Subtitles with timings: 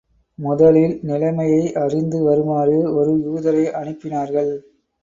[0.39, 4.53] முதலில் நிலைமையை அறிந்து வருமாறு ஒரு யூதரை அனுப்பினார்கள்.